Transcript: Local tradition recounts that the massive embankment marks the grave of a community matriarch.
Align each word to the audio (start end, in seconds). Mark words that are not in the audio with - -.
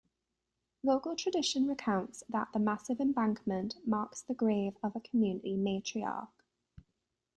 Local 0.81 1.15
tradition 1.15 1.67
recounts 1.67 2.23
that 2.27 2.47
the 2.53 2.57
massive 2.59 2.99
embankment 2.99 3.87
marks 3.87 4.23
the 4.23 4.33
grave 4.33 4.75
of 4.81 4.95
a 4.95 4.99
community 4.99 5.55
matriarch. 5.55 6.29